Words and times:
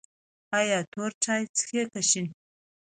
ایا 0.59 0.79
تور 0.91 1.11
چای 1.23 1.43
څښئ 1.55 1.83
که 1.91 2.01
شین؟ 2.09 2.27